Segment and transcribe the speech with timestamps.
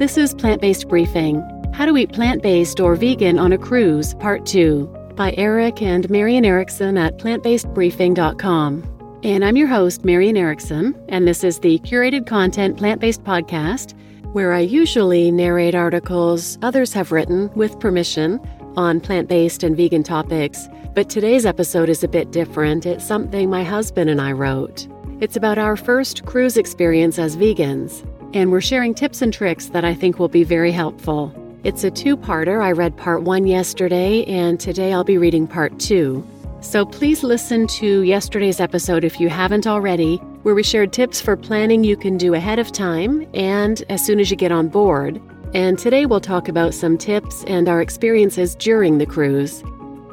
[0.00, 1.42] This is Plant Based Briefing
[1.74, 6.08] How to Eat Plant Based or Vegan on a Cruise, Part 2, by Eric and
[6.08, 9.20] Marian Erickson at plantbasedbriefing.com.
[9.22, 13.94] And I'm your host, Marian Erickson, and this is the curated content plant based podcast
[14.32, 18.40] where I usually narrate articles others have written with permission
[18.78, 20.66] on plant based and vegan topics.
[20.94, 22.86] But today's episode is a bit different.
[22.86, 24.88] It's something my husband and I wrote.
[25.20, 29.84] It's about our first cruise experience as vegans and we're sharing tips and tricks that
[29.84, 31.34] I think will be very helpful.
[31.64, 32.62] It's a two parter.
[32.62, 36.26] I read part one yesterday, and today I'll be reading part two.
[36.60, 41.36] So please listen to yesterday's episode if you haven't already, where we shared tips for
[41.36, 45.20] planning you can do ahead of time and as soon as you get on board.
[45.54, 49.64] And today we'll talk about some tips and our experiences during the cruise.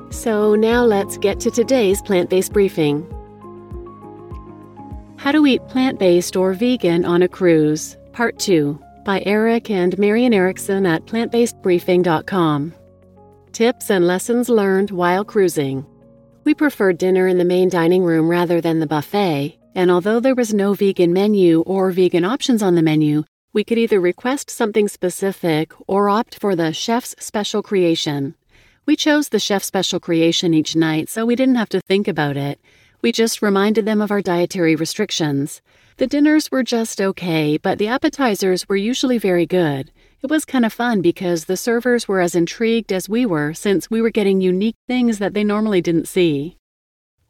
[0.10, 3.06] So now let's get to today's plant based briefing.
[5.18, 7.98] How to eat plant based or vegan on a cruise.
[8.18, 12.74] Part 2 by Eric and Marian Erickson at plantbasedbriefing.com.
[13.52, 15.86] Tips and lessons learned while cruising.
[16.44, 20.34] We preferred dinner in the main dining room rather than the buffet, and although there
[20.34, 24.88] was no vegan menu or vegan options on the menu, we could either request something
[24.88, 28.34] specific or opt for the chef's special creation.
[28.88, 32.36] We chose the chef's special creation each night so we didn't have to think about
[32.36, 32.60] it.
[33.02, 35.62] We just reminded them of our dietary restrictions.
[35.98, 39.92] The dinners were just okay, but the appetizers were usually very good.
[40.24, 43.92] It was kind of fun because the servers were as intrigued as we were since
[43.92, 46.58] we were getting unique things that they normally didn't see.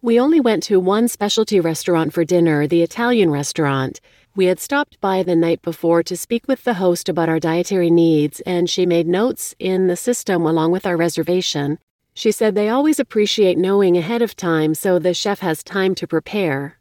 [0.02, 4.00] We only went to one specialty restaurant for dinner, the Italian restaurant.
[4.36, 7.92] We had stopped by the night before to speak with the host about our dietary
[7.92, 11.80] needs, and she made notes in the system along with our reservation.
[12.18, 16.08] She said they always appreciate knowing ahead of time so the chef has time to
[16.08, 16.80] prepare.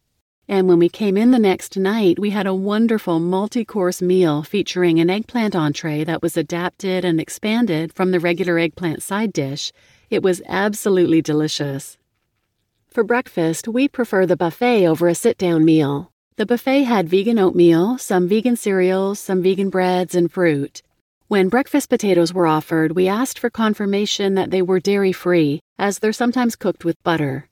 [0.49, 4.43] And when we came in the next night, we had a wonderful multi course meal
[4.43, 9.73] featuring an eggplant entree that was adapted and expanded from the regular eggplant side dish.
[10.09, 11.99] It was absolutely delicious.
[12.89, 16.13] For breakfast, we prefer the buffet over a sit down meal.
[16.37, 20.81] The buffet had vegan oatmeal, some vegan cereals, some vegan breads, and fruit.
[21.29, 25.99] When breakfast potatoes were offered, we asked for confirmation that they were dairy free, as
[25.99, 27.49] they're sometimes cooked with butter.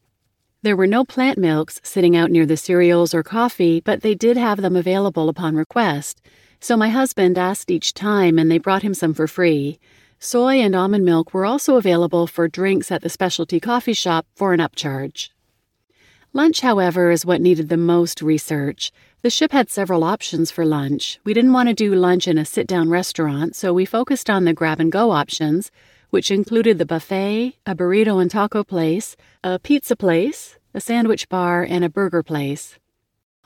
[0.63, 4.37] There were no plant milks sitting out near the cereals or coffee, but they did
[4.37, 6.23] have them available upon request.
[6.61, 9.81] So my husband asked each time, and they brought him some for free.
[10.21, 14.53] Soy and almond milk were also available for drinks at the specialty coffee shop for
[14.53, 15.31] an upcharge.
[16.33, 18.93] Lunch, however, is what needed the most research.
[19.25, 21.19] The ship had several options for lunch.
[21.25, 24.45] We didn't want to do lunch in a sit down restaurant, so we focused on
[24.45, 25.71] the grab and go options,
[26.11, 31.63] which included the buffet, a burrito and taco place, a pizza place, a sandwich bar,
[31.63, 32.79] and a burger place.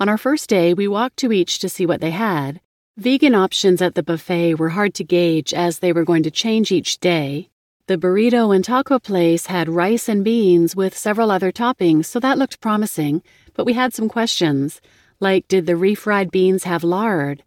[0.01, 2.61] On our first day, we walked to each to see what they had.
[2.97, 6.73] Vegan options at the buffet were hard to gauge as they were going to change
[6.73, 7.51] each day.
[7.87, 12.37] The burrito and taco place had rice and beans with several other toppings, so that
[12.37, 13.23] looked promising,
[13.55, 14.81] but we had some questions,
[15.21, 17.43] like did the refried beans have lard?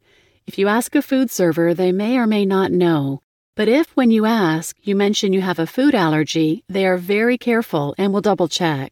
[0.45, 3.21] If you ask a food server, they may or may not know,
[3.55, 7.37] but if, when you ask, you mention you have a food allergy, they are very
[7.37, 8.91] careful and will double check.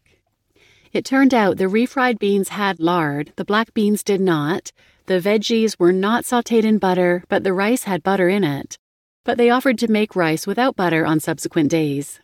[0.92, 4.72] It turned out the refried beans had lard, the black beans did not.
[5.06, 8.78] The veggies were not sauteed in butter, but the rice had butter in it.
[9.24, 12.20] But they offered to make rice without butter on subsequent days.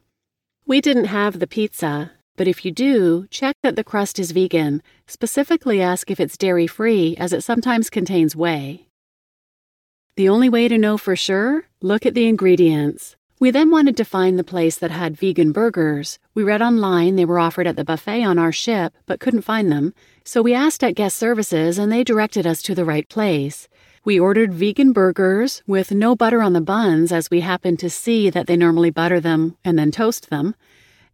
[0.66, 4.81] We didn't have the pizza, but if you do, check that the crust is vegan.
[5.07, 8.88] Specifically ask if it's dairy free, as it sometimes contains whey.
[10.16, 11.66] The only way to know for sure?
[11.81, 13.16] Look at the ingredients.
[13.38, 16.19] We then wanted to find the place that had vegan burgers.
[16.34, 19.69] We read online they were offered at the buffet on our ship, but couldn't find
[19.69, 23.67] them, so we asked at guest services and they directed us to the right place.
[24.06, 28.29] We ordered vegan burgers with no butter on the buns, as we happened to see
[28.29, 30.56] that they normally butter them and then toast them,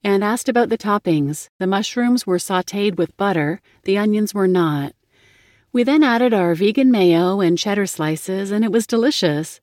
[0.04, 1.50] and asked about the toppings.
[1.60, 4.94] The mushrooms were sauteed with butter, the onions were not.
[5.74, 9.62] We then added our vegan mayo and cheddar slices, and it was delicious.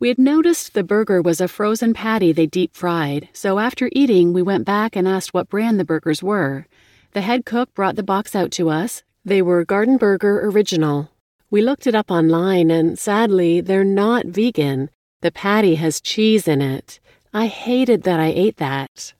[0.00, 4.32] We had noticed the burger was a frozen patty they deep fried, so after eating,
[4.32, 6.66] we went back and asked what brand the burgers were.
[7.12, 9.02] The head cook brought the box out to us.
[9.24, 11.10] They were Garden Burger Original.
[11.50, 14.90] We looked it up online, and sadly, they're not vegan.
[15.20, 16.98] The patty has cheese in it.
[17.34, 19.12] I hated that I ate that.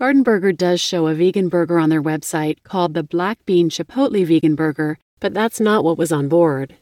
[0.00, 4.24] Garden Burger does show a vegan burger on their website called the Black Bean Chipotle
[4.24, 6.74] Vegan Burger, but that's not what was on board.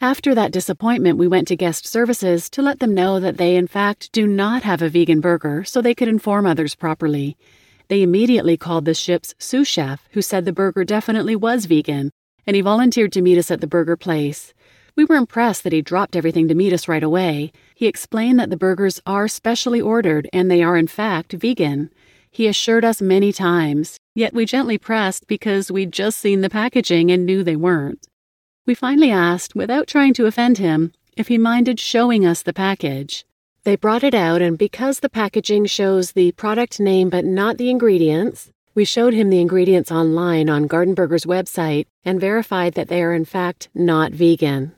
[0.00, 3.68] After that disappointment, we went to guest services to let them know that they, in
[3.68, 7.36] fact, do not have a vegan burger so they could inform others properly.
[7.86, 12.10] They immediately called the ship's sous chef, who said the burger definitely was vegan,
[12.44, 14.52] and he volunteered to meet us at the burger place.
[14.96, 17.52] We were impressed that he dropped everything to meet us right away.
[17.76, 21.92] He explained that the burgers are specially ordered and they are, in fact, vegan.
[22.38, 27.10] He assured us many times, yet we gently pressed because we'd just seen the packaging
[27.10, 28.06] and knew they weren't.
[28.64, 33.26] We finally asked, without trying to offend him, if he minded showing us the package.
[33.64, 37.70] They brought it out, and because the packaging shows the product name but not the
[37.70, 43.02] ingredients, we showed him the ingredients online on Garden Burger's website and verified that they
[43.02, 44.70] are in fact not vegan.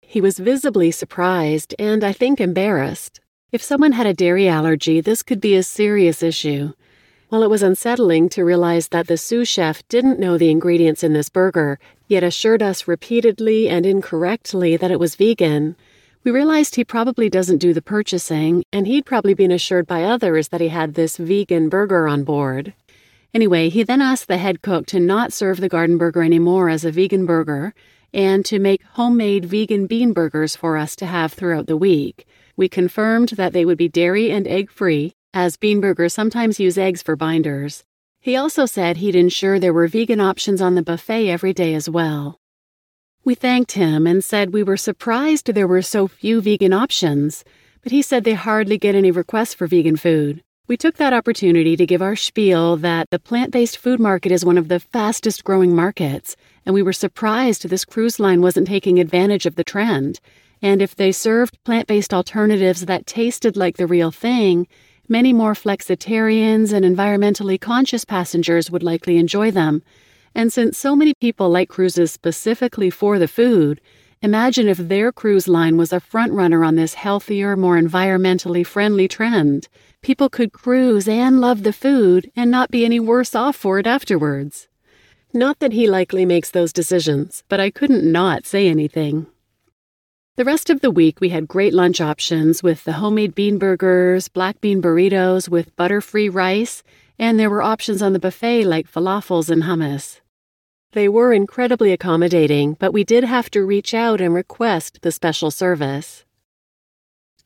[0.00, 3.20] He was visibly surprised and I think embarrassed.
[3.52, 6.72] If someone had a dairy allergy, this could be a serious issue.
[7.28, 11.12] While it was unsettling to realize that the sous chef didn't know the ingredients in
[11.12, 15.74] this burger, yet assured us repeatedly and incorrectly that it was vegan,
[16.22, 20.48] we realized he probably doesn't do the purchasing, and he'd probably been assured by others
[20.48, 22.74] that he had this vegan burger on board.
[23.34, 26.84] Anyway, he then asked the head cook to not serve the garden burger anymore as
[26.84, 27.74] a vegan burger
[28.14, 32.24] and to make homemade vegan bean burgers for us to have throughout the week.
[32.56, 36.78] We confirmed that they would be dairy and egg free, as bean burgers sometimes use
[36.78, 37.84] eggs for binders.
[38.20, 41.90] He also said he'd ensure there were vegan options on the buffet every day as
[41.90, 42.40] well.
[43.22, 47.44] We thanked him and said we were surprised there were so few vegan options,
[47.82, 50.42] but he said they hardly get any requests for vegan food.
[50.68, 54.42] We took that opportunity to give our spiel that the plant based food market is
[54.42, 56.34] one of the fastest growing markets,
[56.64, 60.18] and we were surprised this cruise line wasn't taking advantage of the trend.
[60.62, 64.66] And if they served plant based alternatives that tasted like the real thing,
[65.08, 69.82] many more flexitarians and environmentally conscious passengers would likely enjoy them.
[70.34, 73.80] And since so many people like cruises specifically for the food,
[74.22, 79.68] imagine if their cruise line was a frontrunner on this healthier, more environmentally friendly trend.
[80.02, 83.86] People could cruise and love the food and not be any worse off for it
[83.86, 84.68] afterwards.
[85.32, 89.26] Not that he likely makes those decisions, but I couldn't not say anything.
[90.36, 94.28] The rest of the week, we had great lunch options with the homemade bean burgers,
[94.28, 96.82] black bean burritos with butter free rice,
[97.18, 100.20] and there were options on the buffet like falafels and hummus.
[100.92, 105.50] They were incredibly accommodating, but we did have to reach out and request the special
[105.50, 106.26] service.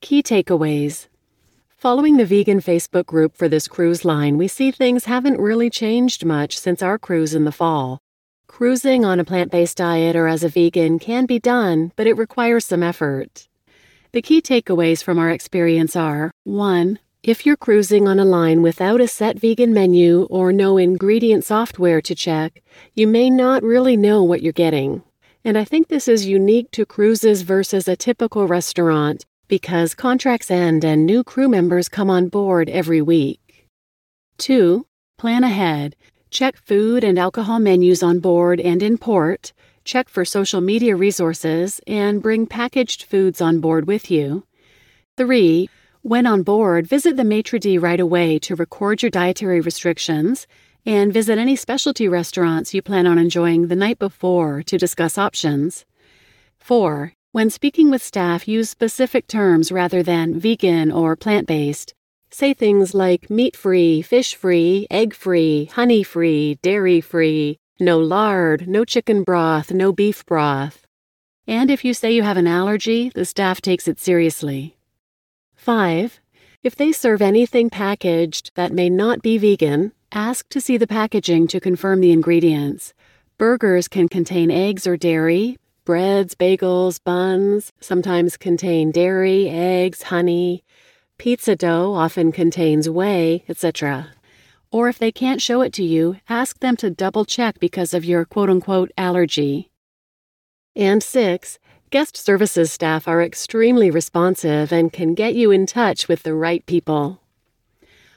[0.01, 1.07] Key takeaways
[1.77, 6.25] Following the vegan Facebook group for this cruise line, we see things haven't really changed
[6.25, 8.01] much since our cruise in the fall.
[8.51, 12.19] Cruising on a plant based diet or as a vegan can be done, but it
[12.19, 13.47] requires some effort.
[14.11, 16.99] The key takeaways from our experience are 1.
[17.23, 22.01] If you're cruising on a line without a set vegan menu or no ingredient software
[22.01, 22.61] to check,
[22.93, 25.05] you may not really know what you're getting.
[25.45, 30.85] And I think this is unique to cruises versus a typical restaurant because contracts end
[30.85, 33.69] and new crew members come on board every week.
[34.39, 34.87] 2.
[35.19, 35.95] Plan ahead.
[36.31, 39.53] Check food and alcohol menus on board and in port.
[39.85, 44.45] Check for social media resources and bring packaged foods on board with you.
[45.17, 45.69] 3.
[46.03, 50.47] When on board, visit the maitre d' right away to record your dietary restrictions
[50.87, 55.85] and visit any specialty restaurants you plan on enjoying the night before to discuss options.
[56.59, 57.13] 4.
[57.33, 61.93] When speaking with staff, use specific terms rather than vegan or plant based.
[62.33, 68.69] Say things like meat free, fish free, egg free, honey free, dairy free, no lard,
[68.69, 70.87] no chicken broth, no beef broth.
[71.47, 74.77] And if you say you have an allergy, the staff takes it seriously.
[75.57, 76.21] 5.
[76.63, 81.49] If they serve anything packaged that may not be vegan, ask to see the packaging
[81.49, 82.95] to confirm the ingredients.
[83.39, 85.57] Burgers can contain eggs or dairy,
[85.87, 90.63] Breads, bagels, buns sometimes contain dairy, eggs, honey.
[91.21, 94.09] Pizza dough often contains whey, etc.
[94.73, 98.07] Or if they can't show it to you, ask them to double check because of
[98.07, 99.71] your quote unquote allergy.
[100.75, 101.59] And six,
[101.91, 106.65] guest services staff are extremely responsive and can get you in touch with the right
[106.65, 107.21] people.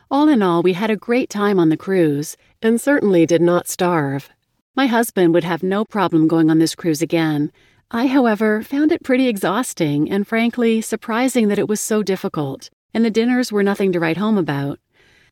[0.09, 3.67] All in all, we had a great time on the cruise and certainly did not
[3.67, 4.29] starve.
[4.77, 7.51] My husband would have no problem going on this cruise again.
[7.91, 13.03] I, however, found it pretty exhausting and frankly surprising that it was so difficult, and
[13.03, 14.79] the dinners were nothing to write home about.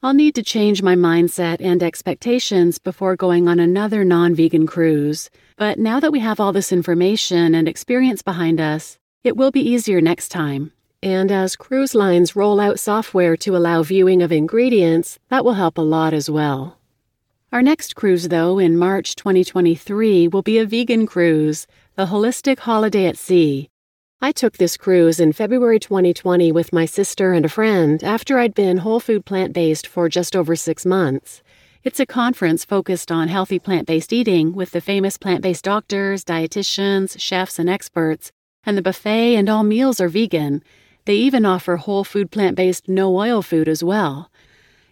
[0.03, 5.29] I'll need to change my mindset and expectations before going on another non vegan cruise,
[5.57, 9.61] but now that we have all this information and experience behind us, it will be
[9.61, 10.71] easier next time.
[11.03, 15.77] And as cruise lines roll out software to allow viewing of ingredients, that will help
[15.77, 16.77] a lot as well.
[17.51, 23.07] Our next cruise, though, in March 2023, will be a vegan cruise, the Holistic Holiday
[23.07, 23.70] at Sea.
[24.23, 28.53] I took this cruise in February 2020 with my sister and a friend after I'd
[28.53, 31.41] been whole food plant based for just over six months.
[31.83, 36.23] It's a conference focused on healthy plant based eating with the famous plant based doctors,
[36.23, 38.31] dietitians, chefs, and experts
[38.63, 40.63] and the buffet and all meals are vegan.
[41.05, 44.29] They even offer whole food plant based no oil food as well.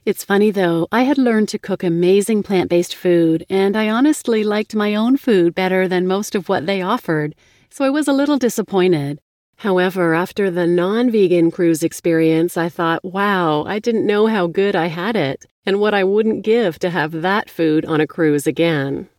[0.06, 4.44] It's funny though, I had learned to cook amazing plant based food, and I honestly
[4.44, 7.36] liked my own food better than most of what they offered,
[7.70, 9.20] so I was a little disappointed.
[9.58, 14.76] However, after the non vegan cruise experience, I thought, wow, I didn't know how good
[14.76, 18.48] I had it, and what I wouldn't give to have that food on a cruise
[18.48, 19.10] again.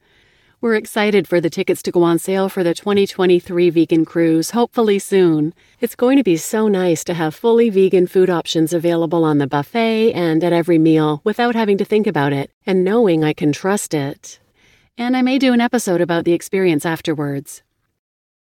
[0.62, 4.98] We're excited for the tickets to go on sale for the 2023 vegan cruise, hopefully
[4.98, 5.54] soon.
[5.80, 9.46] It's going to be so nice to have fully vegan food options available on the
[9.46, 13.52] buffet and at every meal without having to think about it and knowing I can
[13.52, 14.38] trust it.
[14.98, 17.62] And I may do an episode about the experience afterwards.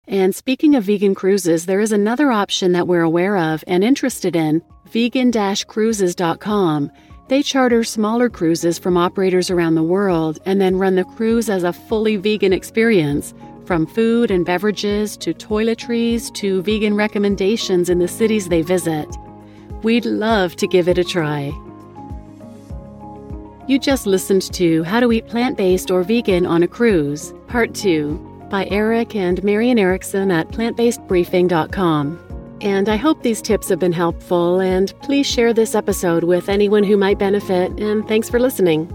[0.06, 4.36] And speaking of vegan cruises, there is another option that we're aware of and interested
[4.36, 5.32] in vegan
[5.66, 6.90] cruises.com.
[7.28, 11.62] They charter smaller cruises from operators around the world and then run the cruise as
[11.62, 13.32] a fully vegan experience,
[13.64, 19.08] from food and beverages to toiletries to vegan recommendations in the cities they visit.
[19.82, 21.50] We'd love to give it a try.
[23.66, 27.74] You just listened to How to Eat Plant Based or Vegan on a Cruise, Part
[27.74, 32.20] 2, by Eric and Marian Erickson at plantbasedbriefing.com.
[32.60, 36.84] And I hope these tips have been helpful, and please share this episode with anyone
[36.84, 38.88] who might benefit, and thanks for listening.